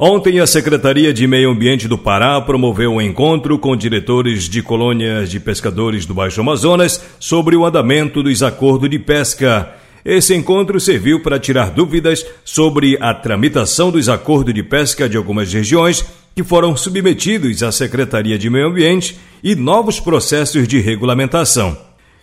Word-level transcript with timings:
Ontem, 0.00 0.38
a 0.38 0.46
Secretaria 0.46 1.12
de 1.12 1.26
Meio 1.26 1.50
Ambiente 1.50 1.88
do 1.88 1.98
Pará 1.98 2.40
promoveu 2.40 2.92
um 2.92 3.00
encontro 3.00 3.58
com 3.58 3.76
diretores 3.76 4.48
de 4.48 4.62
colônias 4.62 5.28
de 5.28 5.40
pescadores 5.40 6.06
do 6.06 6.14
Baixo 6.14 6.40
Amazonas 6.40 7.04
sobre 7.18 7.56
o 7.56 7.66
andamento 7.66 8.22
dos 8.22 8.40
acordos 8.40 8.88
de 8.88 8.98
pesca. 9.00 9.74
Esse 10.04 10.36
encontro 10.36 10.78
serviu 10.78 11.20
para 11.20 11.40
tirar 11.40 11.70
dúvidas 11.70 12.24
sobre 12.44 12.96
a 13.00 13.12
tramitação 13.12 13.90
dos 13.90 14.08
acordos 14.08 14.54
de 14.54 14.62
pesca 14.62 15.08
de 15.08 15.16
algumas 15.16 15.52
regiões 15.52 16.06
que 16.32 16.44
foram 16.44 16.76
submetidos 16.76 17.64
à 17.64 17.72
Secretaria 17.72 18.38
de 18.38 18.48
Meio 18.48 18.68
Ambiente 18.68 19.18
e 19.42 19.56
novos 19.56 19.98
processos 19.98 20.68
de 20.68 20.78
regulamentação. 20.78 21.76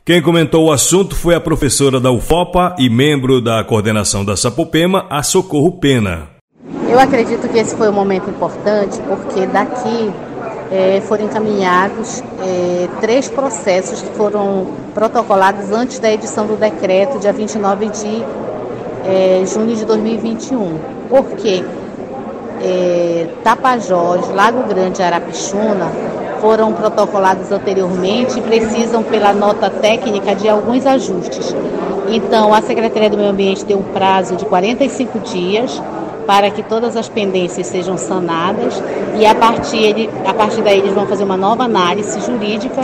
Quem 0.05 0.21
comentou 0.21 0.67
o 0.67 0.71
assunto 0.71 1.13
foi 1.13 1.35
a 1.35 1.41
professora 1.41 1.99
da 1.99 2.09
UFOPA 2.09 2.77
e 2.79 2.89
membro 2.89 3.41
da 3.41 3.61
coordenação 3.65 4.23
da 4.23 4.37
Sapopema, 4.37 5.05
a 5.09 5.21
Socorro 5.21 5.73
Pena. 5.73 6.34
Eu 6.95 7.01
acredito 7.01 7.49
que 7.49 7.57
esse 7.57 7.75
foi 7.75 7.89
um 7.89 7.91
momento 7.91 8.29
importante 8.29 9.01
porque 9.01 9.45
daqui 9.47 10.13
é, 10.71 11.01
foram 11.01 11.25
encaminhados 11.25 12.23
é, 12.41 12.87
três 13.01 13.27
processos 13.27 14.01
que 14.01 14.15
foram 14.15 14.67
protocolados 14.93 15.73
antes 15.73 15.99
da 15.99 16.09
edição 16.09 16.47
do 16.47 16.55
decreto, 16.55 17.19
dia 17.19 17.33
29 17.33 17.89
de 17.89 18.23
é, 19.03 19.43
junho 19.45 19.75
de 19.75 19.83
2021. 19.83 20.79
Por 21.09 21.25
quê? 21.31 21.65
É, 22.63 23.27
Tapajós, 23.43 24.33
Lago 24.33 24.63
Grande 24.63 25.01
e 25.01 25.03
Arapixuna 25.03 25.91
foram 26.39 26.71
protocolados 26.71 27.51
anteriormente 27.51 28.39
e 28.39 28.41
precisam, 28.41 29.03
pela 29.03 29.33
nota 29.33 29.69
técnica, 29.69 30.33
de 30.33 30.47
alguns 30.47 30.85
ajustes. 30.85 31.53
Então, 32.07 32.53
a 32.53 32.61
Secretaria 32.61 33.09
do 33.09 33.17
Meio 33.17 33.31
Ambiente 33.31 33.65
deu 33.65 33.79
um 33.79 33.83
prazo 33.83 34.37
de 34.37 34.45
45 34.45 35.19
dias 35.19 35.81
para 36.25 36.49
que 36.49 36.63
todas 36.63 36.97
as 36.97 37.07
pendências 37.07 37.67
sejam 37.67 37.97
sanadas 37.97 38.81
e 39.19 39.25
a 39.25 39.35
partir, 39.35 40.09
a 40.25 40.33
partir 40.33 40.61
daí 40.61 40.79
eles 40.79 40.93
vão 40.93 41.05
fazer 41.05 41.23
uma 41.23 41.37
nova 41.37 41.63
análise 41.63 42.19
jurídica 42.19 42.81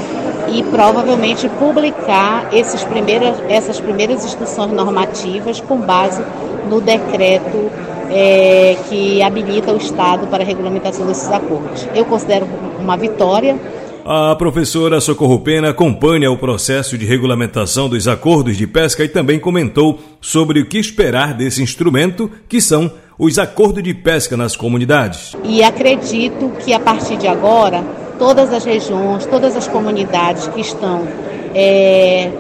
e 0.50 0.64
provavelmente 0.64 1.50
publicar 1.50 2.48
esses 2.54 2.84
primeiras, 2.84 3.36
essas 3.50 3.80
primeiras 3.80 4.24
instruções 4.26 4.72
normativas 4.72 5.60
com 5.62 5.78
base 5.78 6.24
no 6.70 6.80
decreto 6.80 7.72
é, 8.10 8.76
que 8.90 9.22
habilita 9.22 9.72
o 9.72 9.78
Estado 9.78 10.28
para 10.28 10.44
a 10.44 10.46
regulamentação 10.46 11.06
desses 11.06 11.32
acordos. 11.32 11.88
Eu 11.96 12.06
considero 12.06 12.46
uma 12.80 12.98
vitória 12.98 13.58
a 14.06 14.36
professora 14.36 15.00
Socorro 15.00 15.40
Pena 15.40 15.70
acompanha 15.70 16.32
o 16.32 16.38
processo 16.38 16.98
de 16.98 17.06
regulamentação 17.06 17.88
dos 17.88 18.08
acordos 18.08 18.58
de 18.58 18.66
pesca 18.66 19.04
e 19.04 19.10
também 19.10 19.40
comentou 19.40 20.00
sobre 20.20 20.60
o 20.60 20.66
que 20.66 20.78
esperar 20.78 21.34
desse 21.34 21.62
instrumento, 21.62 22.30
que 22.48 22.60
são 22.60 22.92
os 23.18 23.38
acordos 23.38 23.84
de 23.84 23.94
pesca 23.94 24.36
nas 24.36 24.56
comunidades. 24.56 25.36
E 25.44 25.64
acredito 25.64 26.52
que 26.64 26.74
a 26.74 26.80
partir 26.80 27.18
de 27.18 27.28
agora, 27.28 27.84
todas 28.18 28.52
as 28.52 28.66
regiões, 28.66 29.26
todas 29.26 29.56
as 29.56 29.68
comunidades 29.68 30.48
que 30.48 30.62
estão 30.62 31.08
é, 31.54 32.32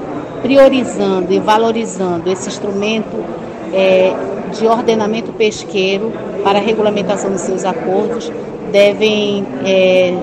priorizando 0.42 1.32
e 1.32 1.40
valorizando 1.40 2.32
esse 2.32 2.50
instrumento 2.50 3.24
é, 3.74 4.14
de 4.58 4.66
ordenamento 4.66 5.32
pesqueiro 5.34 6.12
para 6.44 6.60
a 6.60 6.62
regulamentação 6.62 7.32
dos 7.32 7.42
seus 7.42 7.64
acordos 7.64 8.32
devem 8.72 9.46
é, 9.64 10.18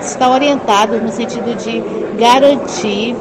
está 0.00 0.30
orientado 0.30 1.00
no 1.00 1.10
sentido 1.10 1.54
de 1.56 1.82
garantir 2.18 3.16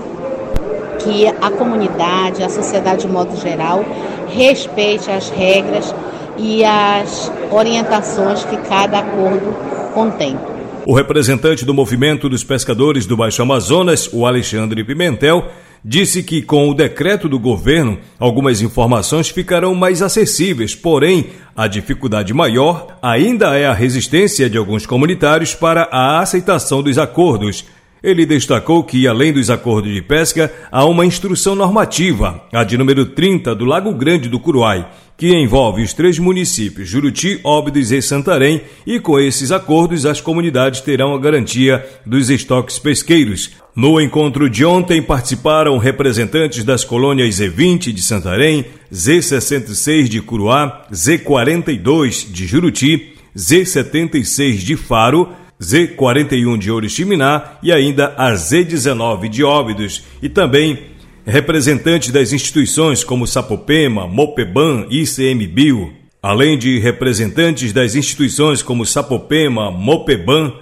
que 0.99 1.27
a 1.27 1.51
comunidade, 1.51 2.43
a 2.43 2.49
sociedade 2.49 3.01
de 3.01 3.07
modo 3.07 3.35
geral, 3.37 3.85
respeite 4.29 5.11
as 5.11 5.29
regras 5.29 5.93
e 6.37 6.63
as 6.63 7.31
orientações 7.51 8.43
que 8.45 8.57
cada 8.57 8.99
acordo 8.99 9.55
contém. 9.93 10.37
O 10.85 10.93
representante 10.93 11.65
do 11.65 11.73
movimento 11.73 12.29
dos 12.29 12.43
pescadores 12.43 13.05
do 13.05 13.17
Baixo 13.17 13.41
Amazonas, 13.41 14.09
o 14.11 14.25
Alexandre 14.25 14.83
Pimentel, 14.83 15.45
disse 15.87 16.23
que 16.23 16.41
com 16.41 16.67
o 16.67 16.73
decreto 16.73 17.29
do 17.29 17.37
governo, 17.37 17.99
algumas 18.17 18.59
informações 18.59 19.29
ficarão 19.29 19.75
mais 19.75 20.01
acessíveis, 20.01 20.73
porém, 20.73 21.27
a 21.55 21.67
dificuldade 21.67 22.33
maior 22.33 22.97
ainda 23.03 23.55
é 23.55 23.67
a 23.67 23.73
resistência 23.73 24.49
de 24.49 24.57
alguns 24.57 24.87
comunitários 24.87 25.53
para 25.53 25.83
a 25.91 26.19
aceitação 26.19 26.81
dos 26.81 26.97
acordos. 26.97 27.65
Ele 28.01 28.25
destacou 28.25 28.83
que, 28.83 29.07
além 29.07 29.31
dos 29.31 29.51
acordos 29.51 29.93
de 29.93 30.01
pesca, 30.01 30.51
há 30.71 30.83
uma 30.85 31.05
instrução 31.05 31.53
normativa, 31.55 32.41
a 32.51 32.63
de 32.63 32.79
número 32.79 33.05
30 33.05 33.53
do 33.53 33.65
Lago 33.65 33.93
Grande 33.93 34.27
do 34.27 34.39
Curuai, 34.39 34.87
que 35.17 35.33
envolve 35.33 35.81
os 35.81 35.93
três 35.93 36.19
municípios, 36.19 36.89
Juruti, 36.89 37.39
Óbidos 37.43 37.91
e 37.91 38.01
Santarém, 38.01 38.61
e 38.85 38.99
com 38.99 39.19
esses 39.19 39.51
acordos 39.51 40.05
as 40.05 40.19
comunidades 40.19 40.81
terão 40.81 41.13
a 41.13 41.19
garantia 41.19 41.85
dos 42.05 42.29
estoques 42.29 42.77
pesqueiros. 42.77 43.51
No 43.75 43.99
encontro 43.99 44.49
de 44.49 44.65
ontem 44.65 45.01
participaram 45.01 45.77
representantes 45.77 46.63
das 46.63 46.83
colônias 46.83 47.39
Z20 47.39 47.91
de 47.91 48.01
Santarém, 48.01 48.65
Z66 48.93 50.07
de 50.07 50.21
Curuá, 50.21 50.85
Z42 50.91 52.31
de 52.31 52.45
Juruti, 52.45 53.13
Z76 53.35 54.57
de 54.57 54.75
Faro, 54.75 55.29
Z41 55.61 56.57
de 56.57 56.71
Oriximiná 56.71 57.57
e 57.63 57.71
ainda 57.71 58.13
a 58.17 58.33
Z19 58.33 59.29
de 59.29 59.43
Óbidos 59.43 60.03
e 60.21 60.27
também 60.27 60.94
representantes 61.25 62.11
das 62.11 62.31
instituições 62.31 63.03
como 63.03 63.25
Sapopema, 63.25 64.07
Mopeban 64.07 64.85
e 64.89 65.01
ICMBio, 65.01 65.91
além 66.21 66.57
de 66.57 66.79
representantes 66.79 67.73
das 67.73 67.95
instituições 67.95 68.61
como 68.61 68.85
Sapopema, 68.85 69.71
Mopeban 69.71 70.53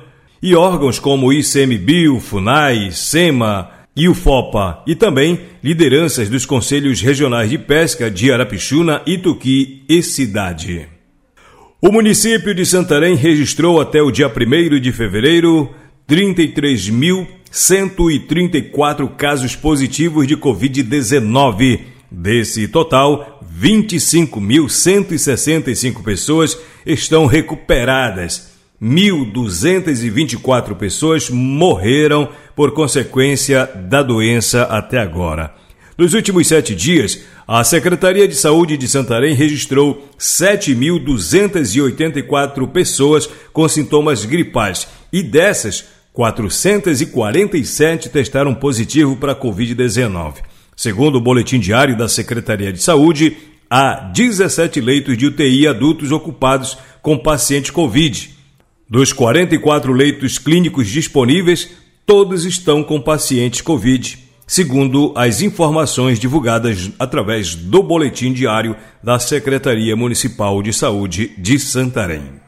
e 0.41 0.55
órgãos 0.55 0.99
como 0.99 1.33
ICMBio, 1.33 2.19
FUNAI, 2.19 2.91
SEMA 2.91 3.69
e 3.95 4.07
UFOPA, 4.07 4.81
e 4.87 4.95
também 4.95 5.39
lideranças 5.63 6.29
dos 6.29 6.45
conselhos 6.45 7.01
regionais 7.01 7.49
de 7.49 7.57
pesca 7.57 8.09
de 8.09 8.31
Arapixuna, 8.31 9.01
Ituqui 9.05 9.83
e 9.87 10.01
Cidade. 10.01 10.87
O 11.81 11.91
município 11.91 12.55
de 12.55 12.65
Santarém 12.65 13.15
registrou 13.15 13.79
até 13.79 14.01
o 14.01 14.09
dia 14.09 14.27
1 14.27 14.79
de 14.79 14.91
fevereiro 14.91 15.69
33.134 17.53 19.15
casos 19.15 19.55
positivos 19.55 20.27
de 20.27 20.35
Covid-19. 20.35 21.81
Desse 22.09 22.67
total, 22.67 23.39
25.165 23.59 26.01
pessoas 26.03 26.57
estão 26.85 27.25
recuperadas. 27.27 28.51
1.224 28.81 30.75
pessoas 30.75 31.29
morreram 31.29 32.27
por 32.55 32.71
consequência 32.71 33.65
da 33.65 34.01
doença 34.03 34.63
até 34.63 34.97
agora. 34.99 35.53
Nos 35.97 36.13
últimos 36.15 36.47
sete 36.47 36.75
dias, 36.75 37.21
a 37.47 37.63
Secretaria 37.63 38.27
de 38.27 38.35
Saúde 38.35 38.75
de 38.77 38.87
Santarém 38.87 39.35
registrou 39.35 40.09
7.284 40.19 42.67
pessoas 42.71 43.29
com 43.53 43.69
sintomas 43.69 44.25
gripais 44.25 44.87
e 45.11 45.21
dessas, 45.21 45.92
447 46.13 48.09
testaram 48.09 48.53
positivo 48.53 49.17
para 49.17 49.31
a 49.31 49.35
Covid-19. 49.35 50.35
Segundo 50.75 51.17
o 51.17 51.21
boletim 51.21 51.59
diário 51.59 51.97
da 51.97 52.07
Secretaria 52.07 52.71
de 52.71 52.81
Saúde, 52.81 53.35
há 53.67 54.11
17 54.13 54.79
leitos 54.79 55.17
de 55.17 55.25
UTI 55.25 55.67
adultos 55.67 56.11
ocupados 56.11 56.77
com 57.01 57.17
paciente 57.17 57.71
Covid. 57.71 58.29
Dos 58.87 59.11
44 59.11 59.91
leitos 59.91 60.37
clínicos 60.37 60.87
disponíveis, 60.87 61.71
todos 62.05 62.45
estão 62.45 62.83
com 62.83 63.01
pacientes 63.01 63.61
Covid, 63.61 64.19
segundo 64.45 65.13
as 65.15 65.41
informações 65.41 66.19
divulgadas 66.19 66.91
através 66.99 67.55
do 67.55 67.81
boletim 67.81 68.31
diário 68.31 68.75
da 69.01 69.17
Secretaria 69.17 69.95
Municipal 69.95 70.61
de 70.61 70.73
Saúde 70.73 71.31
de 71.39 71.57
Santarém. 71.57 72.42